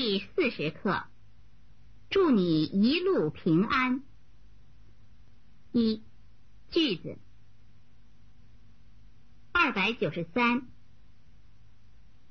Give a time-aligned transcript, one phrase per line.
[0.00, 1.02] 第四十课，
[2.08, 4.04] 祝你一路平安。
[5.72, 6.04] 一
[6.70, 7.18] 句子，
[9.50, 10.68] 二百九十三，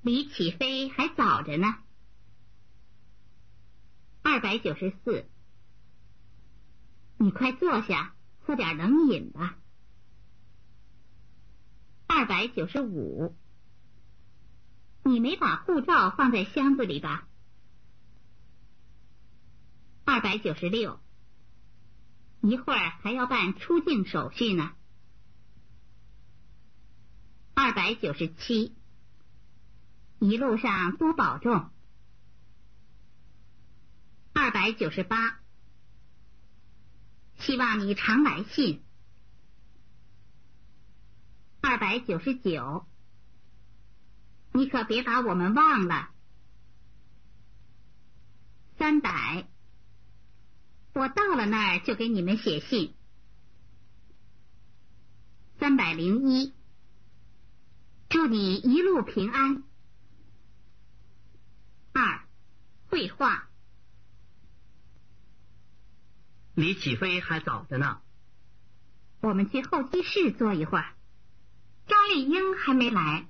[0.01, 1.75] 离起飞还早着呢。
[4.22, 5.26] 二百九十四，
[7.18, 9.58] 你快坐下，喝点冷饮吧。
[12.08, 13.36] 二百九十五，
[15.04, 17.27] 你没把护照放在箱子里吧？
[20.17, 20.99] 二百九十六，
[22.41, 24.71] 一会儿还要办出境手续呢。
[27.53, 28.75] 二百九十七，
[30.17, 31.70] 一路上多保重。
[34.34, 35.39] 二百九十八，
[37.38, 38.84] 希望你常来信。
[41.61, 42.88] 二百九十九，
[44.52, 46.09] 你可别把我们忘了。
[48.80, 49.47] 三百，
[50.98, 52.95] 我到了那儿就给你们写信。
[55.59, 56.56] 三百零一，
[58.09, 59.64] 祝你一路平安。
[61.94, 62.25] 二，
[62.88, 63.48] 绘画。
[66.56, 68.02] 离起飞还早着呢，
[69.22, 70.95] 我们去候机室坐一会儿。
[71.86, 73.28] 张丽英还没来。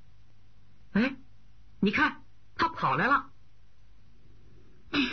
[0.93, 1.17] 哎，
[1.81, 2.23] 你看，
[2.55, 3.29] 他跑来了。
[4.91, 5.11] 哎呀，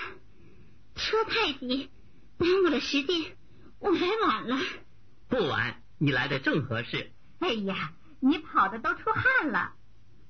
[0.95, 1.91] 车太挤，
[2.45, 3.39] 耽误了时间，
[3.79, 4.59] 我来晚了。
[5.29, 7.11] 不晚，你来的正合适。
[7.39, 9.73] 哎呀，你跑的都出汗了，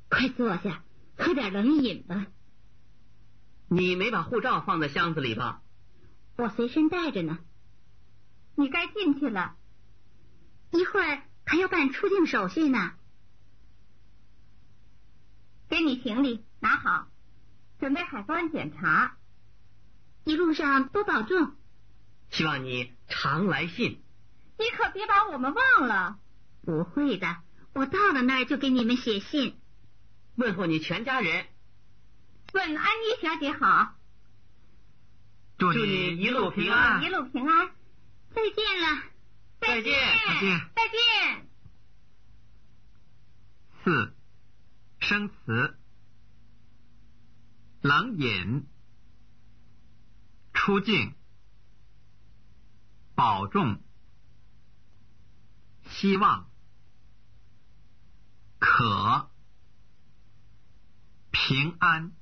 [0.08, 0.84] 快坐下，
[1.16, 2.26] 喝点冷饮吧。
[3.66, 5.62] 你没把护照放在箱子里吧？
[6.36, 7.40] 我随身带着呢。
[8.54, 9.56] 你该进去了，
[10.70, 12.92] 一会儿还要办出境手续呢。
[15.68, 17.08] 给你行李拿好，
[17.80, 19.16] 准备海关检查。
[20.22, 21.56] 一路上多保重。
[22.34, 24.02] 希望你常来信。
[24.58, 26.18] 你可别把我们忘了。
[26.64, 27.36] 不会的，
[27.74, 29.56] 我到了那儿就给你们写信。
[30.34, 31.46] 问候你全家人。
[32.52, 33.94] 问安妮小姐好。
[35.58, 37.02] 祝你一路平安。
[37.04, 37.70] 一路平安。
[38.34, 39.02] 再见了。
[39.60, 39.94] 再见。
[40.26, 40.60] 再见。
[40.74, 41.46] 再见。
[43.84, 44.14] 四。
[44.98, 45.76] 生词：
[47.82, 48.66] 冷饮、
[50.54, 51.14] 出境、
[53.14, 53.82] 保重、
[55.88, 56.50] 希望、
[58.58, 59.30] 可、
[61.30, 62.12] 平安、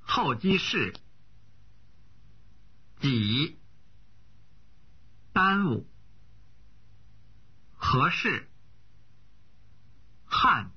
[0.00, 0.94] 候机室、
[3.00, 3.58] 己、
[5.32, 5.88] 耽误、
[7.74, 8.50] 合适、
[10.24, 10.72] 汉。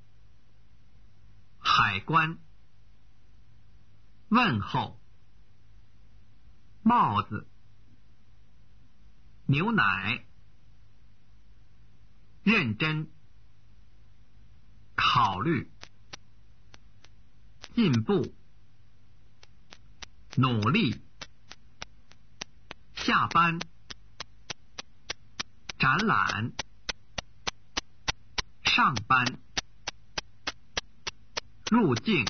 [1.67, 2.37] 海关，
[4.29, 5.01] 问候，
[6.83, 7.49] 帽子，
[9.47, 10.25] 牛奶，
[12.43, 13.09] 认真，
[14.95, 15.69] 考虑，
[17.75, 18.33] 进步，
[20.35, 20.99] 努力，
[22.95, 23.59] 下班，
[25.77, 26.53] 展览，
[28.63, 29.39] 上班。
[31.69, 32.25] 入境。